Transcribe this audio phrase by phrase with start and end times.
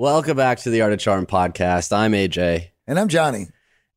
[0.00, 1.94] Welcome back to the Art of Charm podcast.
[1.94, 2.68] I'm AJ.
[2.86, 3.48] And I'm Johnny.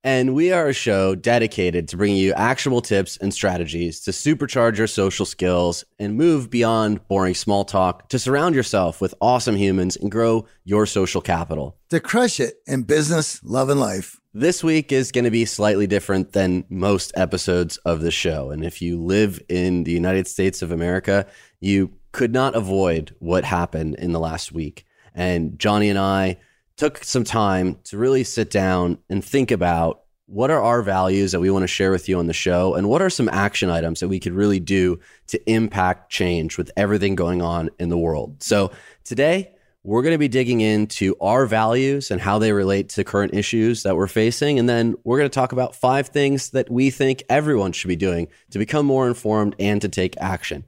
[0.04, 4.78] And we are a show dedicated to bringing you actionable tips and strategies to supercharge
[4.78, 9.96] your social skills and move beyond boring small talk to surround yourself with awesome humans
[9.96, 11.78] and grow your social capital.
[11.88, 14.20] To crush it in business, love, and life.
[14.34, 18.52] This week is going to be slightly different than most episodes of the show.
[18.52, 21.28] And if you live in the United States of America,
[21.62, 24.86] you could not avoid what happened in the last week.
[25.14, 26.38] And Johnny and I
[26.76, 31.40] took some time to really sit down and think about what are our values that
[31.40, 34.00] we want to share with you on the show and what are some action items
[34.00, 38.42] that we could really do to impact change with everything going on in the world.
[38.42, 38.72] So
[39.04, 39.54] today,
[39.86, 43.84] we're going to be digging into our values and how they relate to current issues
[43.84, 44.58] that we're facing.
[44.58, 47.98] And then we're going to talk about five things that we think everyone should be
[47.98, 50.64] doing to become more informed and to take action.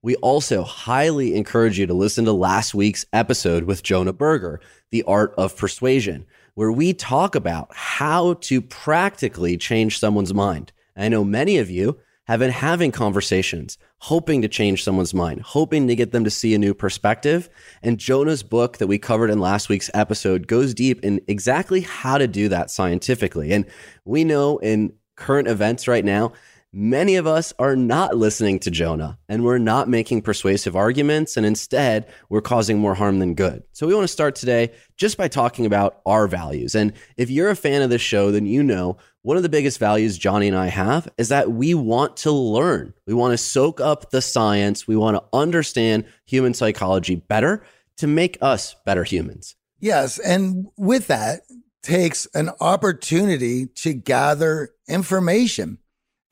[0.00, 4.60] We also highly encourage you to listen to last week's episode with Jonah Berger,
[4.92, 6.24] The Art of Persuasion,
[6.54, 10.72] where we talk about how to practically change someone's mind.
[10.96, 15.88] I know many of you have been having conversations, hoping to change someone's mind, hoping
[15.88, 17.48] to get them to see a new perspective.
[17.82, 22.18] And Jonah's book that we covered in last week's episode goes deep in exactly how
[22.18, 23.52] to do that scientifically.
[23.52, 23.64] And
[24.04, 26.34] we know in current events right now,
[26.80, 31.44] Many of us are not listening to Jonah and we're not making persuasive arguments, and
[31.44, 33.64] instead we're causing more harm than good.
[33.72, 36.76] So, we want to start today just by talking about our values.
[36.76, 39.80] And if you're a fan of this show, then you know one of the biggest
[39.80, 42.94] values Johnny and I have is that we want to learn.
[43.08, 47.64] We want to soak up the science, we want to understand human psychology better
[47.96, 49.56] to make us better humans.
[49.80, 50.20] Yes.
[50.20, 51.40] And with that,
[51.82, 55.78] takes an opportunity to gather information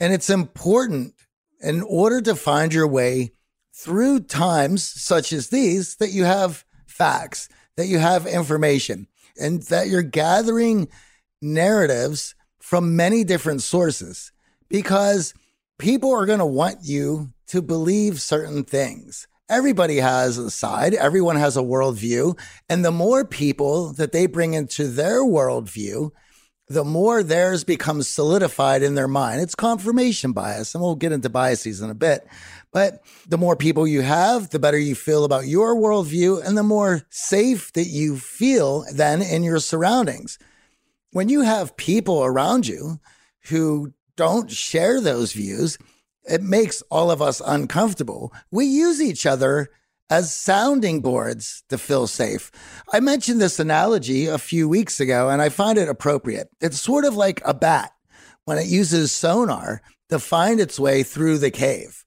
[0.00, 1.14] and it's important
[1.60, 3.32] in order to find your way
[3.74, 9.06] through times such as these that you have facts, that you have information,
[9.40, 10.88] and that you're gathering
[11.42, 14.32] narratives from many different sources
[14.68, 15.34] because
[15.78, 19.28] people are going to want you to believe certain things.
[19.48, 22.36] Everybody has a side, everyone has a worldview.
[22.68, 26.10] And the more people that they bring into their worldview,
[26.68, 29.40] the more theirs becomes solidified in their mind.
[29.40, 32.26] It's confirmation bias, and we'll get into biases in a bit.
[32.72, 36.64] But the more people you have, the better you feel about your worldview, and the
[36.64, 40.38] more safe that you feel then in your surroundings.
[41.12, 43.00] When you have people around you
[43.48, 45.78] who don't share those views,
[46.24, 48.32] it makes all of us uncomfortable.
[48.50, 49.70] We use each other
[50.08, 52.50] as sounding boards to feel safe.
[52.92, 56.48] I mentioned this analogy a few weeks ago and I find it appropriate.
[56.60, 57.92] It's sort of like a bat
[58.44, 62.04] when it uses sonar to find its way through the cave.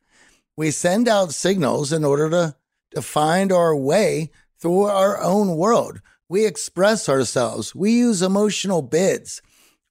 [0.56, 2.56] We send out signals in order to,
[2.96, 6.02] to find our way through our own world.
[6.30, 7.76] We express ourselves.
[7.76, 9.42] We use emotional bids.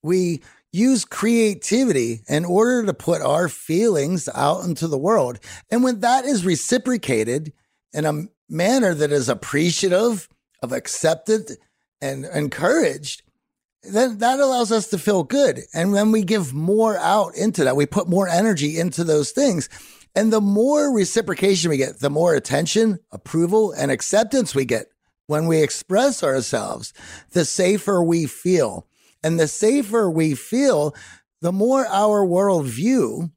[0.01, 0.41] We
[0.71, 5.39] use creativity in order to put our feelings out into the world.
[5.69, 7.51] And when that is reciprocated,
[7.93, 10.27] in a manner that is appreciative
[10.61, 11.57] of accepted
[12.01, 13.23] and encouraged,
[13.83, 15.61] then that allows us to feel good.
[15.73, 19.69] And when we give more out into that, we put more energy into those things.
[20.15, 24.87] And the more reciprocation we get, the more attention, approval, and acceptance we get
[25.27, 26.91] when we express ourselves,
[27.31, 28.87] the safer we feel.
[29.23, 30.95] And the safer we feel,
[31.41, 33.31] the more our worldview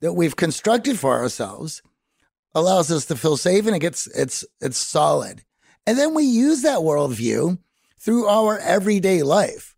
[0.00, 1.82] that we've constructed for ourselves
[2.54, 5.42] allows us to feel safe and it gets it's it's solid.
[5.86, 7.58] And then we use that worldview
[7.98, 9.76] through our everyday life.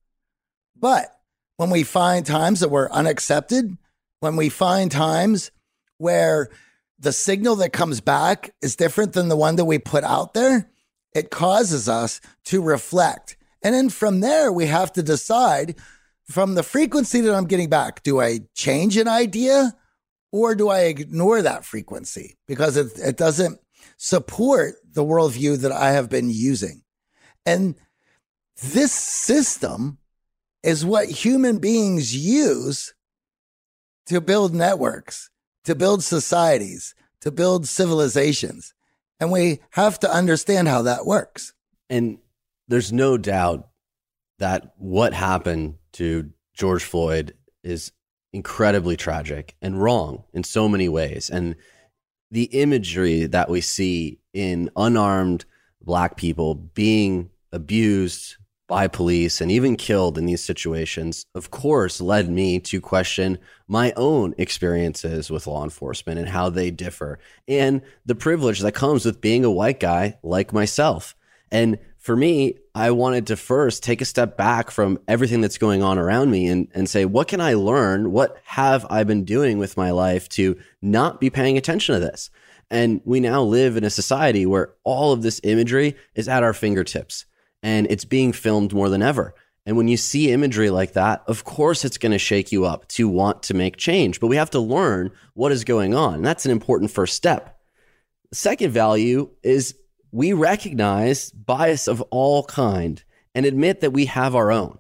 [0.77, 1.09] But
[1.57, 3.77] when we find times that we're unaccepted,
[4.21, 5.51] when we find times
[5.99, 6.51] where
[6.99, 10.71] the signal that comes back is different than the one that we put out there,
[11.15, 13.37] it causes us to reflect.
[13.63, 15.77] And then from there, we have to decide
[16.25, 19.75] from the frequency that I'm getting back do I change an idea
[20.33, 23.61] or do I ignore that frequency because it, it doesn't
[23.97, 26.83] support the worldview that I have been using?
[27.45, 27.77] And
[28.63, 29.99] this system
[30.63, 32.95] is what human beings use
[34.07, 35.31] to build networks,
[35.65, 38.75] to build societies, to build civilizations.
[39.21, 41.53] And we have to understand how that works.
[41.89, 42.19] And
[42.69, 43.69] there's no doubt
[44.39, 47.93] that what happened to George Floyd is
[48.33, 51.31] incredibly tragic and wrong in so many ways.
[51.31, 51.57] And
[52.31, 55.45] the imagery that we see in unarmed
[55.81, 58.37] black people being abused
[58.69, 63.39] by police and even killed in these situations, of course, led me to question
[63.69, 69.05] my own experiences with law enforcement and how they differ and the privilege that comes
[69.05, 71.15] with being a white guy like myself.
[71.53, 75.83] And for me, I wanted to first take a step back from everything that's going
[75.83, 78.13] on around me and, and say, what can I learn?
[78.13, 82.31] What have I been doing with my life to not be paying attention to this?
[82.71, 86.53] And we now live in a society where all of this imagery is at our
[86.53, 87.25] fingertips
[87.61, 89.35] and it's being filmed more than ever.
[89.67, 92.87] And when you see imagery like that, of course it's going to shake you up
[92.91, 94.21] to want to make change.
[94.21, 96.15] But we have to learn what is going on.
[96.15, 97.59] And that's an important first step.
[98.33, 99.75] Second value is
[100.17, 103.05] we recognize bias of all kind
[103.35, 104.79] and admit that we have our own.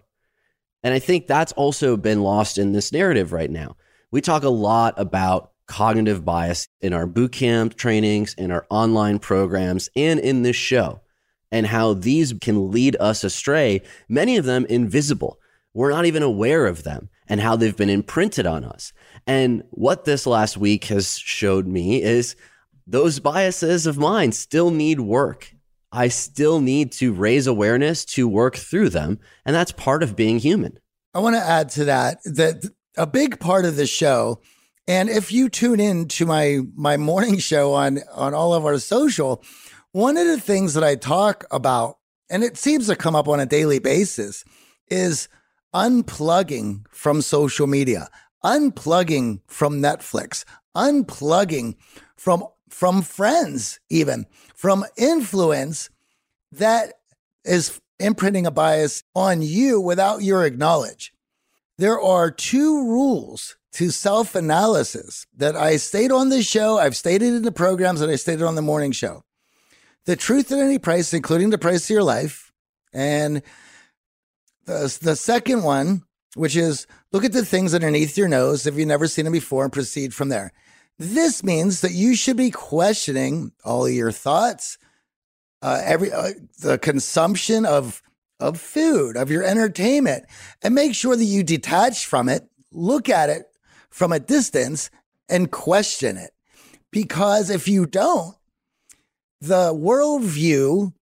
[0.82, 3.76] And I think that's also been lost in this narrative right now.
[4.10, 9.18] We talk a lot about cognitive bias in our boot camp trainings, in our online
[9.18, 11.02] programs, and in this show,
[11.52, 15.38] and how these can lead us astray, many of them invisible.
[15.74, 18.94] We're not even aware of them and how they've been imprinted on us.
[19.26, 22.36] And what this last week has showed me is
[22.86, 25.54] those biases of mine still need work.
[25.92, 29.18] I still need to raise awareness to work through them.
[29.44, 30.78] And that's part of being human.
[31.14, 34.40] I want to add to that that a big part of the show,
[34.86, 38.78] and if you tune in to my my morning show on on all of our
[38.78, 39.42] social,
[39.92, 41.98] one of the things that I talk about,
[42.28, 44.44] and it seems to come up on a daily basis,
[44.88, 45.28] is
[45.74, 48.08] unplugging from social media,
[48.44, 50.44] unplugging from Netflix,
[50.76, 51.76] unplugging
[52.16, 55.90] from from friends, even from influence
[56.52, 56.94] that
[57.44, 61.12] is imprinting a bias on you without your acknowledge.
[61.78, 66.78] There are two rules to self analysis that I state on this show.
[66.78, 69.22] I've stated in the programs that I stated on the morning show.
[70.06, 72.52] The truth at any price, including the price of your life.
[72.94, 73.42] And
[74.64, 76.04] the, the second one,
[76.34, 79.64] which is look at the things underneath your nose if you've never seen them before
[79.64, 80.52] and proceed from there.
[80.98, 84.78] This means that you should be questioning all your thoughts,
[85.60, 88.02] uh, every uh, the consumption of
[88.40, 90.24] of food, of your entertainment,
[90.62, 93.46] and make sure that you detach from it, look at it
[93.90, 94.90] from a distance,
[95.28, 96.32] and question it.
[96.90, 98.36] Because if you don't,
[99.40, 100.92] the worldview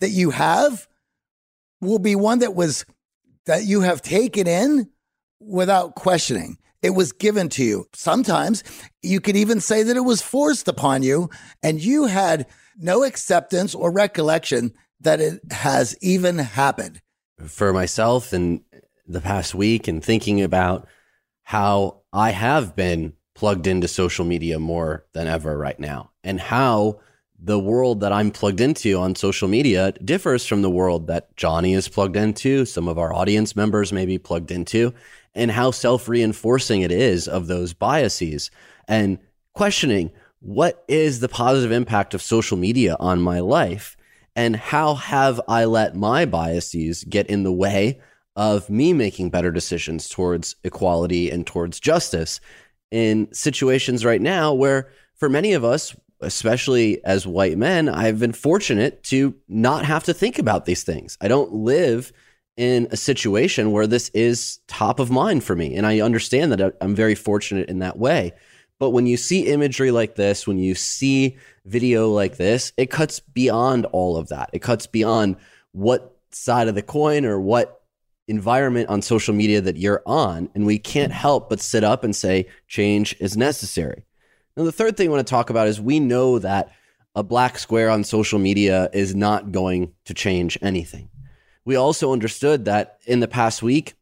[0.00, 0.88] that you have
[1.80, 2.84] will be one that was
[3.46, 4.90] that you have taken in
[5.40, 6.58] without questioning.
[6.82, 7.86] It was given to you.
[7.94, 8.64] Sometimes
[9.02, 11.30] you could even say that it was forced upon you
[11.62, 12.46] and you had
[12.76, 17.00] no acceptance or recollection that it has even happened.
[17.46, 18.64] For myself in
[19.06, 20.88] the past week and thinking about
[21.44, 27.00] how I have been plugged into social media more than ever right now and how
[27.44, 31.74] the world that I'm plugged into on social media differs from the world that Johnny
[31.74, 34.94] is plugged into, some of our audience members may be plugged into
[35.34, 38.50] and how self reinforcing it is of those biases.
[38.88, 39.18] And
[39.54, 40.10] questioning
[40.40, 43.96] what is the positive impact of social media on my life?
[44.34, 48.00] And how have I let my biases get in the way
[48.34, 52.40] of me making better decisions towards equality and towards justice?
[52.90, 58.32] In situations right now where for many of us especially as white men I've been
[58.32, 61.18] fortunate to not have to think about these things.
[61.20, 62.12] I don't live
[62.56, 65.74] in a situation where this is top of mind for me.
[65.74, 68.32] And I understand that uh, I'm very fortunate in that way.
[68.78, 73.20] But when you see imagery like this, when you see video like this, it cuts
[73.20, 74.50] beyond all of that.
[74.52, 75.36] It cuts beyond
[75.72, 77.82] what side of the coin or what
[78.28, 80.50] environment on social media that you're on.
[80.54, 84.04] And we can't help but sit up and say change is necessary.
[84.56, 86.72] Now, the third thing I want to talk about is we know that
[87.14, 91.08] a black square on social media is not going to change anything
[91.64, 93.94] we also understood that in the past week,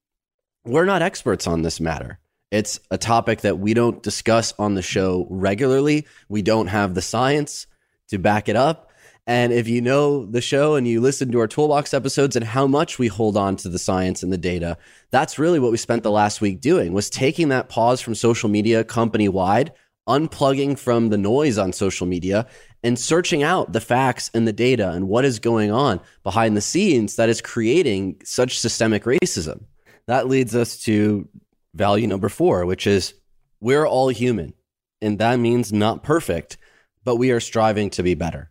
[0.64, 2.18] we're not experts on this matter.
[2.50, 6.06] It's a topic that we don't discuss on the show regularly.
[6.28, 7.66] We don't have the science
[8.08, 8.90] to back it up.
[9.26, 12.66] And if you know the show and you listen to our toolbox episodes and how
[12.66, 14.76] much we hold on to the science and the data,
[15.10, 18.48] that's really what we spent the last week doing was taking that pause from social
[18.48, 19.72] media company wide,
[20.08, 22.46] unplugging from the noise on social media
[22.82, 26.60] and searching out the facts and the data and what is going on behind the
[26.60, 29.64] scenes that is creating such systemic racism.
[30.06, 31.28] That leads us to
[31.74, 33.14] value number 4, which is
[33.60, 34.54] we're all human.
[35.02, 36.56] And that means not perfect,
[37.04, 38.50] but we are striving to be better.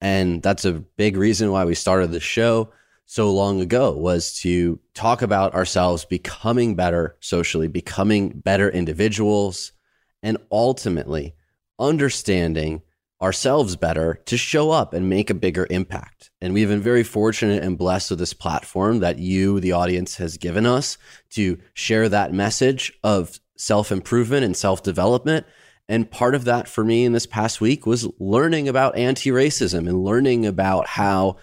[0.00, 2.72] And that's a big reason why we started the show
[3.06, 9.72] so long ago was to talk about ourselves becoming better socially, becoming better individuals,
[10.24, 11.36] and ultimately
[11.78, 12.82] understanding
[13.22, 16.32] ourselves better to show up and make a bigger impact.
[16.40, 20.36] And we've been very fortunate and blessed with this platform that you, the audience, has
[20.36, 20.98] given us
[21.30, 25.46] to share that message of self improvement and self development
[25.88, 29.88] and part of that for me in this past week was learning about anti racism
[29.88, 31.36] and learning about how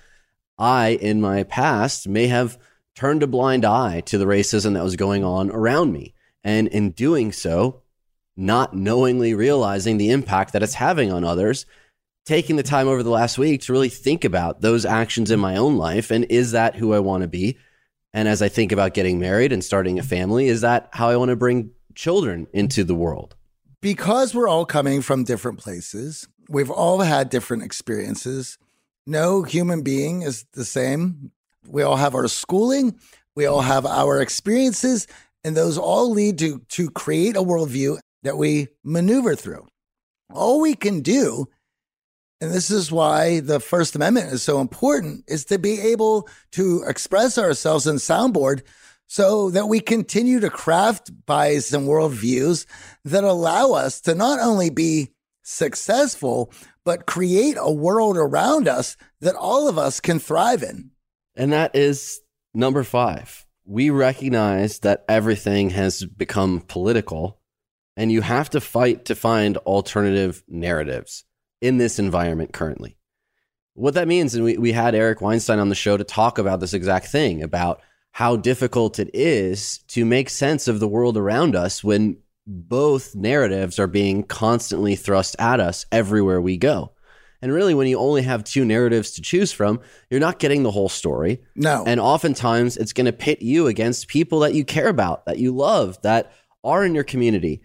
[0.57, 2.57] I, in my past, may have
[2.95, 6.13] turned a blind eye to the racism that was going on around me.
[6.43, 7.80] And in doing so,
[8.41, 11.65] not knowingly realizing the impact that it's having on others,
[12.25, 15.55] taking the time over the last week to really think about those actions in my
[15.55, 16.11] own life.
[16.11, 17.57] And is that who I want to be?
[18.13, 21.15] And as I think about getting married and starting a family, is that how I
[21.15, 23.35] want to bring children into the world?
[23.81, 28.57] because we're all coming from different places, we've all had different experiences.
[29.07, 31.31] No human being is the same.
[31.67, 32.97] We all have our schooling,
[33.35, 35.07] we all have our experiences,
[35.43, 39.67] and those all lead to, to create a worldview that we maneuver through.
[40.33, 41.47] All we can do,
[42.39, 46.83] and this is why the First Amendment is so important, is to be able to
[46.87, 48.61] express ourselves in soundboard
[49.07, 52.65] so that we continue to craft bias and worldviews
[53.03, 55.09] that allow us to not only be
[55.43, 56.49] successful,
[56.85, 60.91] but create a world around us that all of us can thrive in.
[61.35, 62.21] And that is
[62.53, 63.45] number five.
[63.65, 67.40] We recognize that everything has become political,
[67.97, 71.23] and you have to fight to find alternative narratives
[71.61, 72.97] in this environment currently.
[73.73, 76.59] What that means, and we, we had Eric Weinstein on the show to talk about
[76.59, 77.81] this exact thing about
[78.11, 83.79] how difficult it is to make sense of the world around us when both narratives
[83.79, 86.91] are being constantly thrust at us everywhere we go.
[87.41, 89.79] And really, when you only have two narratives to choose from,
[90.09, 91.41] you're not getting the whole story.
[91.55, 91.83] No.
[91.87, 95.55] And oftentimes, it's going to pit you against people that you care about, that you
[95.55, 96.33] love, that
[96.63, 97.61] are in your community.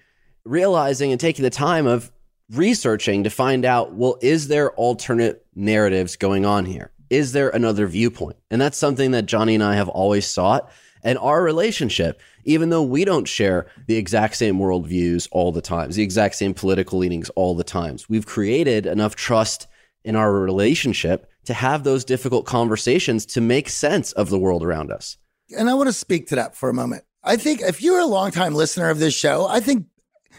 [0.47, 2.11] Realizing and taking the time of
[2.51, 6.93] researching to find out well, is there alternate narratives going on here?
[7.11, 8.37] is there another viewpoint?
[8.51, 10.71] And that's something that Johnny and I have always sought.
[11.03, 15.97] And our relationship, even though we don't share the exact same worldviews all the times,
[15.97, 19.69] the exact same political leanings all the times, we've created enough trust
[20.05, 24.91] in our relationship to have those difficult conversations to make sense of the world around
[24.91, 25.17] us.
[25.57, 27.05] And I want to speak to that for a moment.
[27.23, 29.87] I think if you're a longtime listener of this show, I think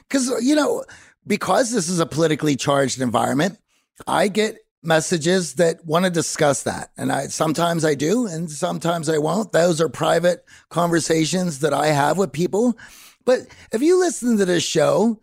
[0.09, 0.83] because, you know,
[1.25, 3.59] because this is a politically charged environment,
[4.05, 6.91] I get messages that want to discuss that.
[6.97, 9.51] And I sometimes I do and sometimes I won't.
[9.51, 12.77] Those are private conversations that I have with people.
[13.25, 13.41] But
[13.73, 15.19] if you listen to this show,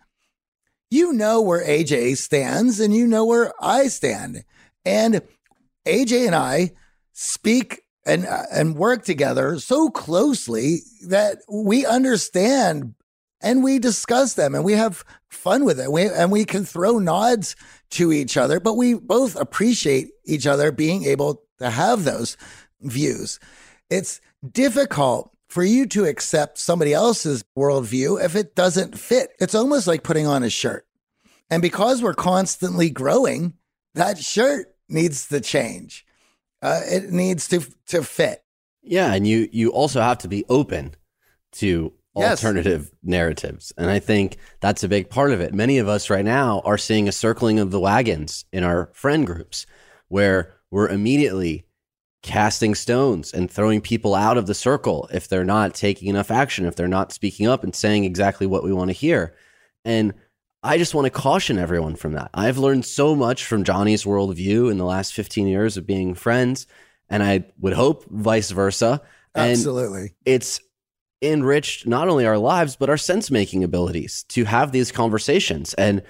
[0.91, 4.43] you know where AJ stands and you know where I stand.
[4.85, 5.21] And
[5.85, 6.71] AJ and I
[7.13, 12.93] speak and uh, and work together so closely that we understand
[13.41, 15.91] and we discuss them and we have fun with it.
[15.91, 17.55] We, and we can throw nods
[17.91, 22.37] to each other, but we both appreciate each other being able to have those
[22.81, 23.39] views.
[23.89, 29.29] It's difficult for you to accept somebody else's worldview if it doesn't fit.
[29.39, 30.85] It's almost like putting on a shirt.
[31.49, 33.53] And because we're constantly growing,
[33.93, 36.05] that shirt needs to change.
[36.61, 38.43] Uh, it needs to to fit.
[38.81, 40.95] Yeah, and you you also have to be open
[41.53, 42.43] to yes.
[42.43, 43.73] alternative narratives.
[43.77, 45.53] And I think that's a big part of it.
[45.53, 49.25] Many of us right now are seeing a circling of the wagons in our friend
[49.25, 49.65] groups
[50.07, 51.65] where we're immediately
[52.21, 56.65] casting stones and throwing people out of the circle if they're not taking enough action,
[56.65, 59.35] if they're not speaking up and saying exactly what we want to hear.
[59.83, 60.13] And
[60.63, 62.31] I just want to caution everyone from that.
[62.33, 66.65] I've learned so much from Johnny's worldview in the last 15 years of being friends,
[67.07, 69.03] and I would hope vice versa.
[69.35, 70.15] Absolutely.
[70.25, 70.59] It's
[71.21, 75.73] enriched not only our lives, but our sense making abilities to have these conversations.
[75.75, 76.01] And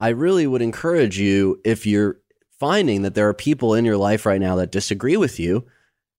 [0.00, 2.18] I really would encourage you, if you're
[2.58, 5.64] finding that there are people in your life right now that disagree with you,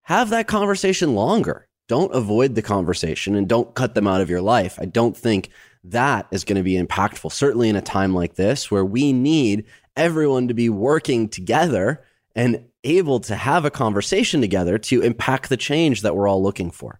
[0.04, 1.68] have that conversation longer.
[1.88, 4.78] Don't avoid the conversation and don't cut them out of your life.
[4.80, 5.50] I don't think
[5.84, 9.66] that is going to be impactful, certainly in a time like this where we need
[9.96, 12.04] everyone to be working together
[12.36, 16.72] and able to have a conversation together to impact the change that we're all looking
[16.72, 17.00] for.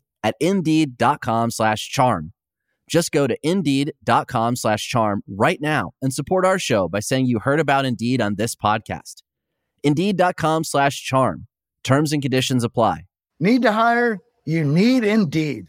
[0.23, 2.33] at indeed.com slash charm.
[2.89, 7.39] Just go to indeed.com slash charm right now and support our show by saying you
[7.39, 9.23] heard about Indeed on this podcast.
[9.83, 11.47] Indeed.com slash charm.
[11.83, 13.05] Terms and conditions apply.
[13.39, 14.19] Need to hire?
[14.45, 15.67] You need Indeed.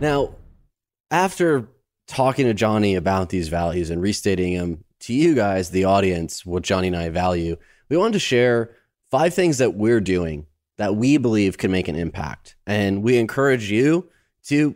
[0.00, 0.34] Now,
[1.10, 1.68] after
[2.08, 6.62] talking to Johnny about these values and restating them to you guys, the audience, what
[6.62, 7.56] Johnny and I value,
[7.90, 8.74] we wanted to share
[9.10, 10.46] five things that we're doing
[10.80, 12.56] that we believe can make an impact.
[12.66, 14.08] And we encourage you
[14.44, 14.74] to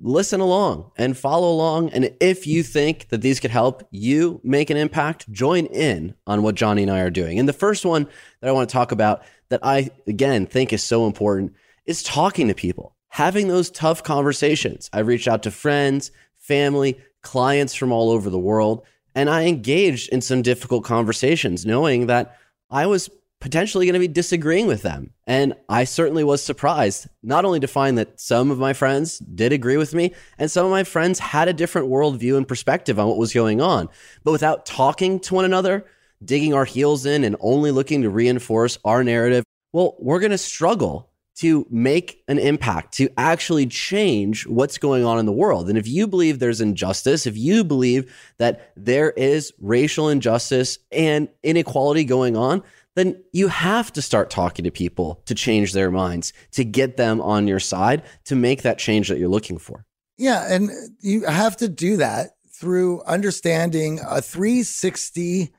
[0.00, 1.90] listen along and follow along.
[1.90, 6.42] And if you think that these could help you make an impact, join in on
[6.42, 7.38] what Johnny and I are doing.
[7.38, 8.08] And the first one
[8.40, 11.52] that I want to talk about that I, again, think is so important
[11.84, 14.88] is talking to people, having those tough conversations.
[14.90, 20.08] I've reached out to friends, family, clients from all over the world, and I engaged
[20.08, 22.38] in some difficult conversations, knowing that
[22.70, 23.10] I was
[23.42, 25.10] potentially going to be disagreeing with them.
[25.26, 29.52] And I certainly was surprised, not only to find that some of my friends did
[29.52, 33.08] agree with me, and some of my friends had a different worldview and perspective on
[33.08, 33.88] what was going on.
[34.22, 35.84] But without talking to one another,
[36.24, 40.38] digging our heels in, and only looking to reinforce our narrative, well, we're going to
[40.38, 45.68] struggle to make an impact, to actually change what's going on in the world.
[45.68, 51.28] And if you believe there's injustice, if you believe that there is racial injustice and
[51.42, 52.62] inequality going on,
[52.94, 57.20] then you have to start talking to people to change their minds, to get them
[57.20, 59.86] on your side, to make that change that you're looking for.
[60.18, 60.52] Yeah.
[60.52, 65.52] And you have to do that through understanding a 360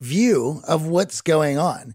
[0.00, 1.94] view of what's going on.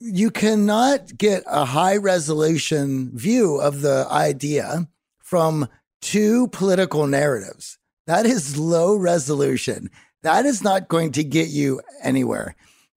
[0.00, 5.68] You cannot get a high resolution view of the idea from
[6.02, 7.78] two political narratives.
[8.06, 9.90] That is low resolution.
[10.22, 12.56] That is not going to get you anywhere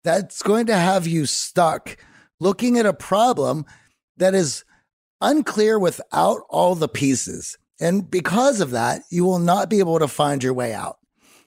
[0.09, 1.99] that's going to have you stuck
[2.41, 3.67] looking at a problem
[4.17, 4.65] that is
[5.21, 7.59] unclear without all the pieces.
[7.79, 10.97] And because of that, you will not be able to find your way out.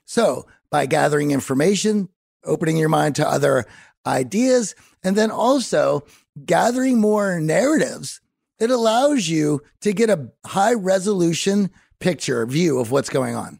[0.04, 2.08] So, by gathering information,
[2.44, 3.64] opening your mind to other
[4.06, 6.04] ideas, and then also
[6.46, 8.20] gathering more narratives,
[8.60, 13.58] it allows you to get a high resolution picture view of what's going on.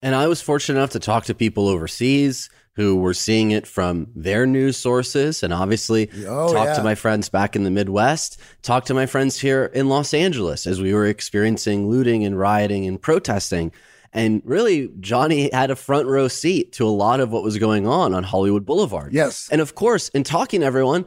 [0.00, 4.06] And I was fortunate enough to talk to people overseas who were seeing it from
[4.14, 6.74] their news sources and obviously oh, talk yeah.
[6.74, 10.66] to my friends back in the Midwest, talk to my friends here in Los Angeles
[10.66, 13.72] as we were experiencing looting and rioting and protesting.
[14.12, 17.86] And really, Johnny had a front row seat to a lot of what was going
[17.86, 19.12] on on Hollywood Boulevard.
[19.12, 19.48] Yes.
[19.50, 21.04] And of course, in talking to everyone,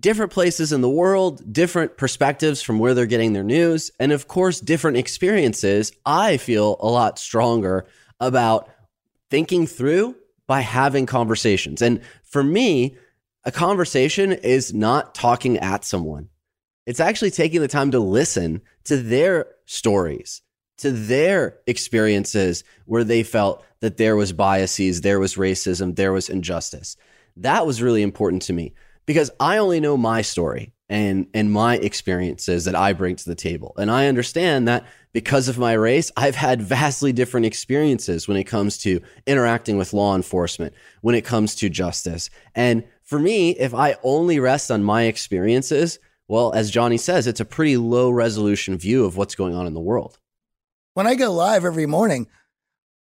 [0.00, 4.28] different places in the world, different perspectives from where they're getting their news, and of
[4.28, 7.86] course, different experiences, I feel a lot stronger
[8.20, 8.68] about
[9.30, 10.16] thinking through
[10.52, 11.80] by having conversations.
[11.80, 12.94] And for me,
[13.42, 16.28] a conversation is not talking at someone.
[16.84, 20.42] It's actually taking the time to listen to their stories,
[20.76, 26.28] to their experiences where they felt that there was biases, there was racism, there was
[26.28, 26.98] injustice.
[27.38, 28.74] That was really important to me
[29.06, 33.34] because I only know my story and and my experiences that I bring to the
[33.34, 33.72] table.
[33.78, 38.44] And I understand that because of my race, I've had vastly different experiences when it
[38.44, 42.28] comes to interacting with law enforcement, when it comes to justice.
[42.54, 47.40] And For me, if I only rest on my experiences, well, as Johnny says, it's
[47.40, 50.18] a pretty low resolution view of what's going on in the world.
[50.94, 52.26] When I go live every morning,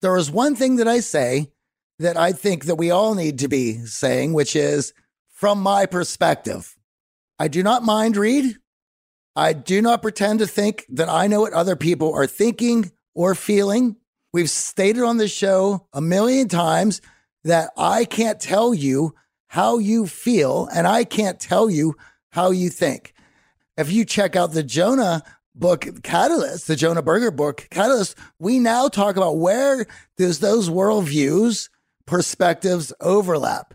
[0.02, 1.52] there is one thing that I say
[2.00, 4.94] that I think that we all need to be saying, which is
[5.30, 6.76] from my perspective.
[7.42, 8.58] I do not mind read.
[9.36, 13.34] I do not pretend to think that I know what other people are thinking or
[13.34, 13.96] feeling.
[14.32, 17.02] We've stated on the show a million times
[17.44, 19.16] that I can't tell you
[19.48, 21.96] how you feel and I can't tell you
[22.30, 23.16] how you think.
[23.76, 25.24] If you check out the Jonah
[25.56, 31.70] book Catalyst, the Jonah Berger book Catalyst, we now talk about where does those worldviews,
[32.06, 33.74] perspectives overlap.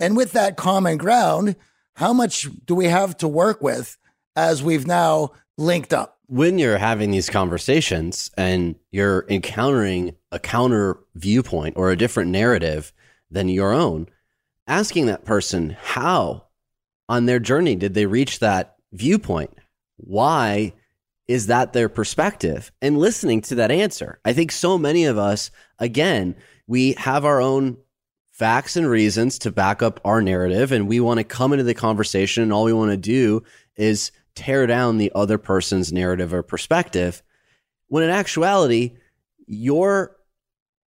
[0.00, 1.54] And with that common ground,
[1.96, 3.96] how much do we have to work with
[4.36, 6.18] as we've now linked up?
[6.26, 12.92] When you're having these conversations and you're encountering a counter viewpoint or a different narrative
[13.30, 14.08] than your own,
[14.66, 16.46] asking that person how
[17.08, 19.56] on their journey did they reach that viewpoint?
[19.96, 20.74] Why
[21.26, 22.72] is that their perspective?
[22.82, 24.20] And listening to that answer.
[24.24, 27.78] I think so many of us, again, we have our own
[28.36, 31.74] facts and reasons to back up our narrative, and we want to come into the
[31.74, 33.42] conversation, and all we want to do
[33.76, 37.22] is tear down the other person's narrative or perspective.
[37.88, 38.96] When in actuality,
[39.46, 40.16] your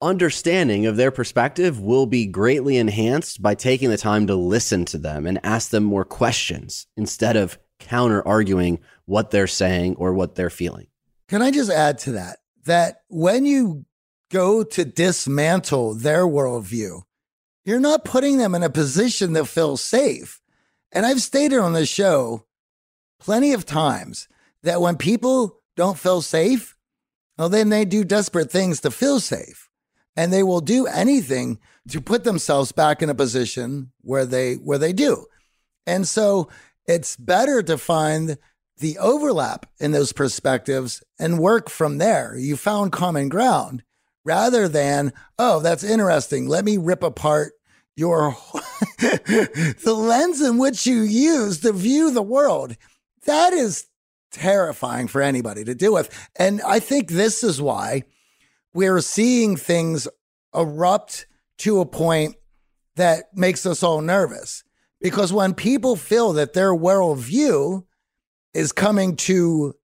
[0.00, 4.98] understanding of their perspective will be greatly enhanced by taking the time to listen to
[4.98, 10.36] them and ask them more questions instead of counter arguing what they're saying or what
[10.36, 10.86] they're feeling.
[11.28, 12.38] Can I just add to that?
[12.66, 13.84] That when you
[14.30, 17.02] go to dismantle their worldview,
[17.64, 20.40] you're not putting them in a position that feels safe.
[20.90, 22.46] And I've stated on this show
[23.20, 24.28] plenty of times
[24.62, 26.76] that when people don't feel safe,
[27.38, 29.68] well, then they do desperate things to feel safe.
[30.14, 34.78] And they will do anything to put themselves back in a position where they where
[34.78, 35.26] they do.
[35.86, 36.48] And so
[36.86, 38.36] it's better to find
[38.78, 42.36] the overlap in those perspectives and work from there.
[42.36, 43.82] You found common ground
[44.24, 46.48] rather than, oh, that's interesting.
[46.48, 47.52] Let me rip apart
[47.96, 48.36] your
[48.98, 52.76] the lens in which you use to view the world.
[53.26, 53.86] That is
[54.30, 56.28] terrifying for anybody to deal with.
[56.36, 58.04] And I think this is why
[58.74, 60.08] we're seeing things
[60.54, 61.26] erupt
[61.58, 62.36] to a point
[62.96, 64.64] that makes us all nervous.
[65.00, 67.84] Because when people feel that their worldview
[68.54, 69.74] is coming to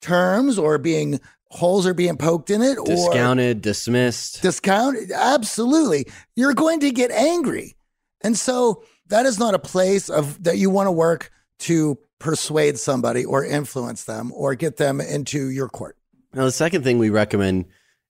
[0.00, 4.42] terms or being holes are being poked in it or discounted, dismissed.
[4.42, 6.06] Discounted, absolutely.
[6.36, 7.76] You're going to get angry.
[8.20, 11.30] And so that is not a place of that you want to work
[11.60, 15.96] to persuade somebody or influence them or get them into your court.
[16.34, 17.66] Now, the second thing we recommend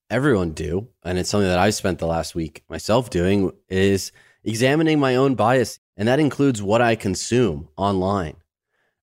[0.09, 4.11] everyone do, and it's something that I've spent the last week myself doing, is
[4.43, 8.37] examining my own bias and that includes what I consume online.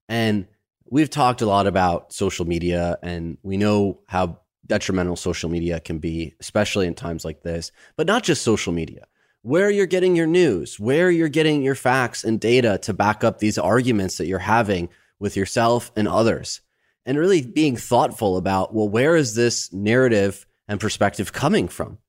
[0.09, 0.47] And
[0.89, 5.99] we've talked a lot about social media, and we know how detrimental social media can
[5.99, 9.05] be, especially in times like this, but not just social media.
[9.41, 13.39] Where you're getting your news, where you're getting your facts and data to back up
[13.39, 16.61] these arguments that you're having with yourself and others.
[17.05, 21.99] And really being thoughtful about, well, where is this narrative and perspective coming from?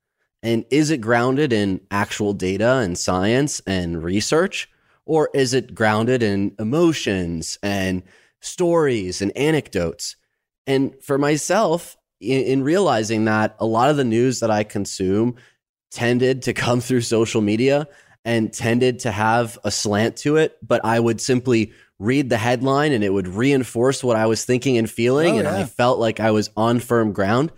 [0.42, 4.68] And is it grounded in actual data and science and research?
[5.06, 8.02] Or is it grounded in emotions and
[8.40, 10.16] stories and anecdotes?
[10.66, 15.36] And for myself, in, in, realizing that a lot of the news that I consume
[15.90, 17.88] tended to come through social media
[18.24, 22.92] and tended to have a slant to it, but I would simply read the headline
[22.92, 25.36] and it would reinforce what I was thinking and feeling.
[25.36, 27.52] Oh, and I felt like I was on firm ground.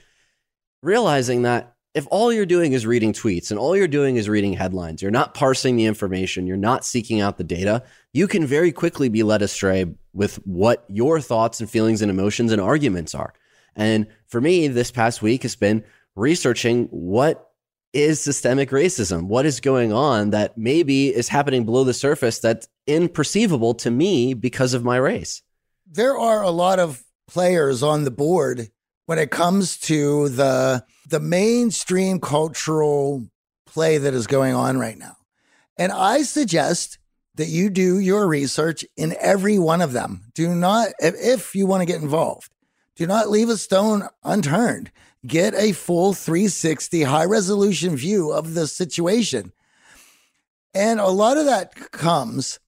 [0.83, 4.53] Realizing that if all you're doing is reading tweets and all you're doing is reading
[4.53, 8.71] headlines, you're not parsing the information, you're not seeking out the data, you can very
[8.71, 13.35] quickly be led astray with what your thoughts and feelings and emotions and arguments are.
[13.75, 17.51] And for me, this past week has been researching what
[17.93, 19.27] is systemic racism?
[19.27, 24.35] What is going on that maybe is happening below the surface that's imperceivable to me
[24.35, 25.43] because of my race?
[25.91, 28.69] There are a lot of players on the board
[29.07, 33.27] when it comes to the the mainstream cultural
[33.67, 35.17] play that is going on right now.
[35.77, 36.99] And I suggest
[37.35, 40.25] that you do your research in every one of them.
[40.35, 42.51] Do not if, you want to get involved,
[42.97, 44.91] do not leave a stone unturned.
[45.27, 49.53] Get a full 360 high resolution view of the situation.
[50.73, 52.59] And a lot of that comes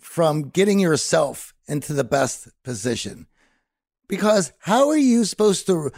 [0.00, 3.26] from getting yourself into the best position.
[4.08, 5.90] Because how are you supposed to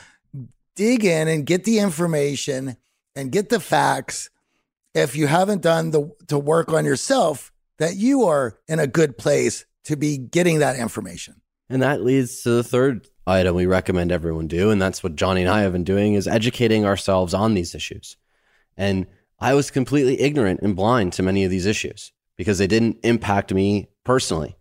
[0.80, 2.74] dig in and get the information
[3.14, 4.30] and get the facts
[4.94, 9.18] if you haven't done the to work on yourself that you are in a good
[9.18, 11.42] place to be getting that information.
[11.68, 14.70] And that leads to the third item we recommend everyone do.
[14.70, 18.16] And that's what Johnny and I have been doing is educating ourselves on these issues.
[18.74, 19.06] And
[19.38, 23.52] I was completely ignorant and blind to many of these issues because they didn't impact
[23.52, 24.56] me personally.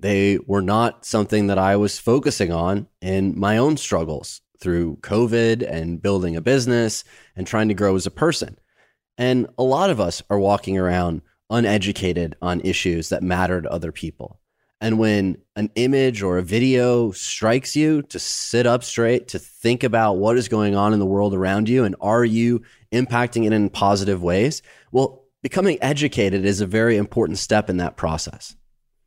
[0.00, 5.68] They were not something that I was focusing on in my own struggles through COVID
[5.68, 7.04] and building a business
[7.36, 8.58] and trying to grow as a person.
[9.18, 13.92] And a lot of us are walking around uneducated on issues that matter to other
[13.92, 14.40] people.
[14.80, 19.84] And when an image or a video strikes you to sit up straight, to think
[19.84, 23.52] about what is going on in the world around you, and are you impacting it
[23.52, 24.62] in positive ways?
[24.90, 28.56] Well, becoming educated is a very important step in that process.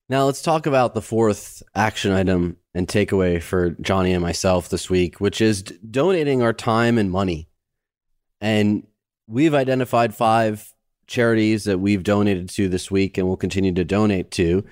[0.10, 4.90] Now, let's talk about the fourth action item and takeaway for Johnny and myself this
[4.90, 7.48] week, which is donating our time and money.
[8.42, 8.86] And
[9.28, 10.74] we've identified five
[11.08, 14.66] charities that we've donated to this week and will continue to donate to.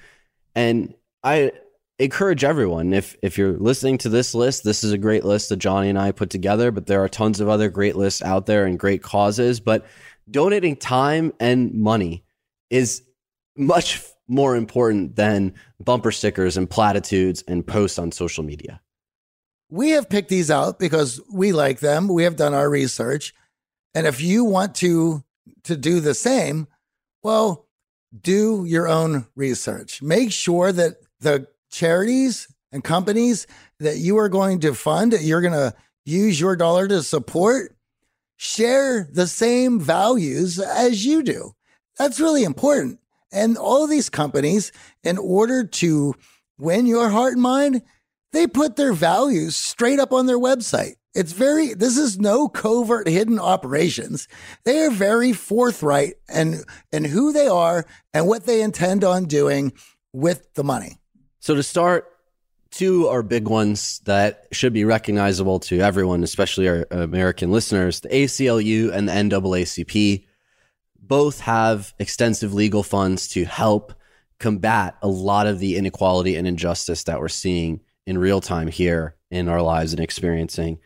[0.54, 1.54] And I
[2.00, 5.58] encourage everyone if if you're listening to this list, this is a great list that
[5.58, 8.66] Johnny and I put together, but there are tons of other great lists out there
[8.66, 9.86] and great causes, but
[10.30, 12.24] donating time and money
[12.70, 13.04] is
[13.56, 18.82] much more important than bumper stickers and platitudes and posts on social media.
[19.70, 22.08] We have picked these out because we like them.
[22.08, 23.34] We have done our research.
[23.94, 25.24] And if you want to
[25.64, 26.68] to do the same,
[27.24, 27.68] well,
[28.20, 30.02] do your own research.
[30.02, 33.48] Make sure that the charities and companies
[33.80, 35.74] that you are going to fund, that you're going to
[36.06, 37.76] use your dollar to support,
[38.38, 41.54] share the same values as you do.
[41.98, 43.00] That's really important.
[43.32, 44.72] And all of these companies,
[45.04, 46.16] in order to
[46.58, 47.82] win your heart and mind,
[48.34, 50.96] they put their values straight up on their website.
[51.14, 54.28] It's very, this is no covert hidden operations.
[54.64, 56.64] They are very forthright and,
[56.94, 59.74] and who they are and what they intend on doing
[60.14, 61.00] with the money.
[61.40, 62.08] So to start,
[62.70, 68.10] two are big ones that should be recognizable to everyone, especially our American listeners, the
[68.10, 70.26] ACLU and the NAACP
[71.12, 73.94] both have extensive legal funds to help
[74.40, 79.18] combat a lot of the inequality and injustice that we're seeing in real time here
[79.30, 80.80] in our lives and experiencing.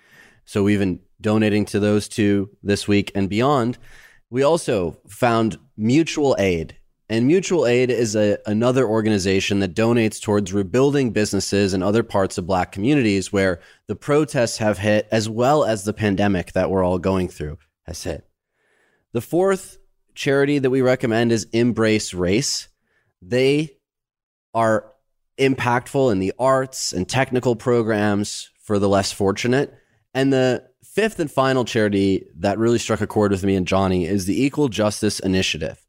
[0.44, 3.78] So we've been donating to those two this week and beyond.
[4.32, 6.76] We also found Mutual Aid.
[7.08, 12.40] And Mutual Aid is a, another organization that donates towards rebuilding businesses in other parts
[12.40, 16.84] of Black communities where the protests have hit, as well as the pandemic that we're
[16.84, 18.28] all going through has hit.
[19.14, 19.78] The fourth
[20.16, 22.68] charity that we recommend is Embrace Race.
[23.22, 23.78] They
[24.54, 24.92] are
[25.38, 29.74] impactful in the arts and technical programs for the less fortunate.
[30.14, 34.06] And the fifth and final charity that really struck a chord with me and Johnny
[34.06, 35.86] is the Equal Justice Initiative.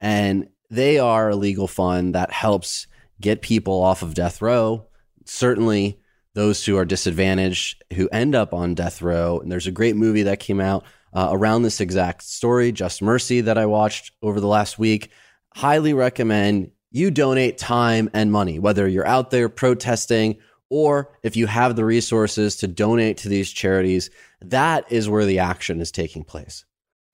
[0.00, 2.86] And they are a legal fund that helps
[3.20, 4.86] get people off of death row.
[5.24, 5.98] Certainly,
[6.34, 9.38] those who are disadvantaged who end up on death row.
[9.40, 13.40] And there's a great movie that came out uh, around this exact story, Just Mercy,
[13.42, 15.10] that I watched over the last week.
[15.54, 20.36] Highly recommend you donate time and money, whether you're out there protesting
[20.70, 25.38] or if you have the resources to donate to these charities, that is where the
[25.38, 26.64] action is taking place.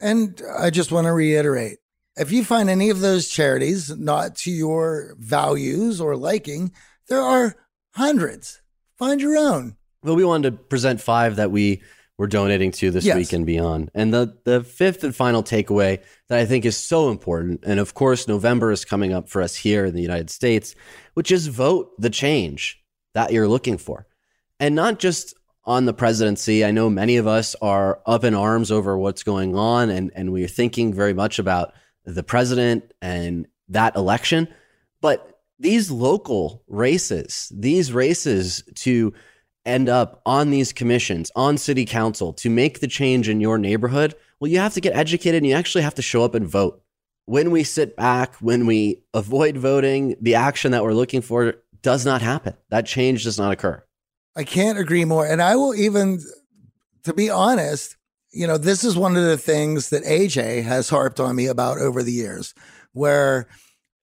[0.00, 1.78] And I just want to reiterate
[2.16, 6.72] if you find any of those charities not to your values or liking,
[7.08, 7.56] there are
[7.94, 8.60] hundreds.
[8.98, 9.76] Find your own.
[10.02, 11.82] Well, we wanted to present five that we
[12.20, 13.16] were donating to this yes.
[13.16, 13.90] week and beyond.
[13.94, 17.94] And the the fifth and final takeaway that I think is so important, and of
[17.94, 20.74] course November is coming up for us here in the United States,
[21.14, 22.78] which is vote the change
[23.14, 24.06] that you're looking for.
[24.61, 26.62] And not just on the presidency.
[26.62, 30.33] I know many of us are up in arms over what's going on and, and
[30.33, 34.48] we're thinking very much about the president and that election.
[35.00, 39.12] But these local races, these races to
[39.70, 44.14] end up on these commissions, on city council, to make the change in your neighborhood,
[44.38, 46.83] well, you have to get educated and you actually have to show up and vote.
[47.26, 52.04] When we sit back, when we avoid voting, the action that we're looking for does
[52.04, 52.54] not happen.
[52.70, 53.83] That change does not occur.
[54.37, 55.26] I can't agree more.
[55.26, 56.20] And I will even,
[57.04, 57.96] to be honest,
[58.33, 61.78] you know, this is one of the things that AJ has harped on me about
[61.78, 62.54] over the years,
[62.92, 63.48] where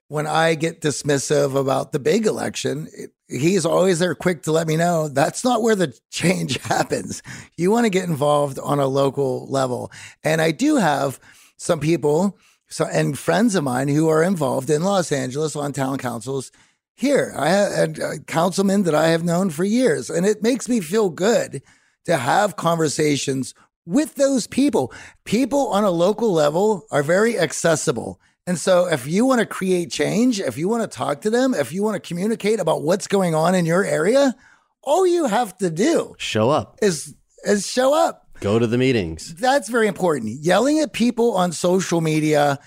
[0.07, 2.87] when I get dismissive about the big election,
[3.27, 7.21] he's always there quick to let me know that's not where the change happens.
[7.57, 9.91] You want to get involved on a local level.
[10.23, 11.19] And I do have
[11.57, 12.37] some people
[12.69, 16.51] so, and friends of mine who are involved in Los Angeles on town councils
[16.95, 17.33] here.
[17.37, 20.81] I had a uh, councilman that I have known for years, and it makes me
[20.81, 21.61] feel good
[22.05, 23.53] to have conversations
[23.85, 24.91] with those people.
[25.23, 29.91] People on a local level are very accessible And so, if you want to create
[29.91, 33.05] change, if you want to talk to them, if you want to communicate about what's
[33.05, 34.33] going on in your area,
[34.81, 36.79] all you have to do Show up.
[36.81, 38.29] is is show up.
[38.39, 39.35] Go to the meetings.
[39.35, 40.41] That's very important.
[40.41, 42.59] Yelling at people on social media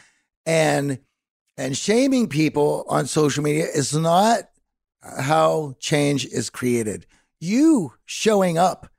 [0.44, 0.98] and
[1.56, 4.50] and shaming people on social media is not
[5.02, 7.06] how change is created.
[7.40, 8.90] You showing up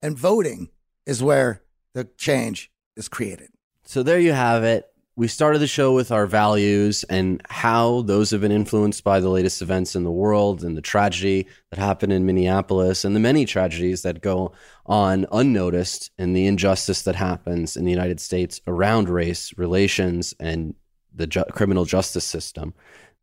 [0.00, 0.70] and voting
[1.04, 3.50] is where the change is created.
[3.84, 4.86] So there you have it.
[5.16, 9.28] We started the show with our values and how those have been influenced by the
[9.28, 13.44] latest events in the world and the tragedy that happened in Minneapolis and the many
[13.44, 14.52] tragedies that go
[14.86, 20.74] on unnoticed and the injustice that happens in the United States around race relations and
[21.12, 22.72] the ju- criminal justice system.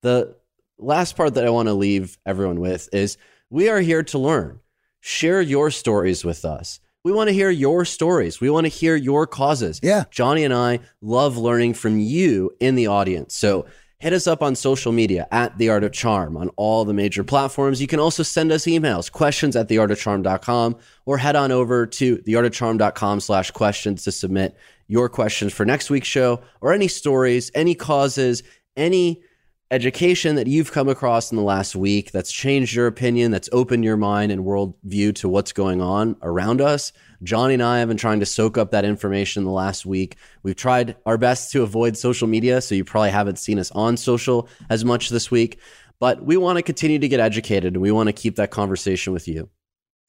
[0.01, 0.35] The
[0.77, 3.17] last part that I want to leave everyone with is
[3.49, 4.59] we are here to learn.
[4.99, 6.79] Share your stories with us.
[7.07, 8.41] We want to hear your stories.
[8.41, 9.79] We want to hear your causes.
[9.81, 10.03] Yeah.
[10.11, 13.33] Johnny and I love learning from you in the audience.
[13.33, 13.65] So
[13.97, 17.23] hit us up on social media at The Art of Charm on all the major
[17.23, 17.79] platforms.
[17.79, 23.21] You can also send us emails, questions at theartofcharm.com, or head on over to theartofcharm.com
[23.21, 24.57] slash questions to submit
[24.89, 28.43] your questions for next week's show or any stories, any causes,
[28.75, 29.23] any
[29.69, 33.83] education that you've come across in the last week that's changed your opinion, that's opened
[33.83, 36.93] your mind and worldview to what's going on around us.
[37.23, 40.15] Johnny and I have been trying to soak up that information the last week.
[40.43, 43.97] We've tried our best to avoid social media, so you probably haven't seen us on
[43.97, 45.59] social as much this week.
[45.99, 49.13] But we want to continue to get educated and we want to keep that conversation
[49.13, 49.49] with you.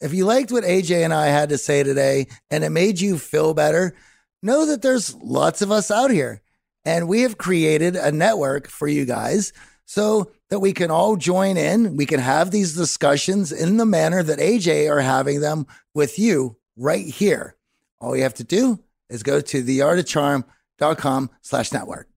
[0.00, 3.18] If you liked what AJ and I had to say today and it made you
[3.18, 3.96] feel better,
[4.42, 6.42] know that there's lots of us out here.
[6.88, 9.52] And we have created a network for you guys
[9.84, 11.98] so that we can all join in.
[11.98, 16.56] We can have these discussions in the manner that AJ are having them with you
[16.78, 17.56] right here.
[18.00, 22.08] All you have to do is go to theartofcharm.com slash network.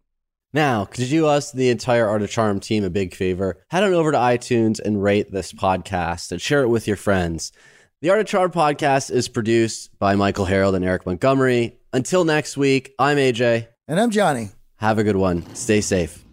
[0.53, 3.61] Now, could you do us, the entire Art of Charm team, a big favor?
[3.71, 7.51] Head on over to iTunes and rate this podcast and share it with your friends.
[7.99, 11.77] The Art of Charm podcast is produced by Michael Harold and Eric Montgomery.
[11.91, 13.67] Until next week, I'm AJ.
[13.89, 14.51] And I'm Johnny.
[14.81, 15.45] Have a good one.
[15.53, 16.23] Stay safe.